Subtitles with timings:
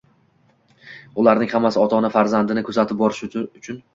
[1.23, 3.81] Ularning hammasi ota-ona farzandini kuzatib turish uchun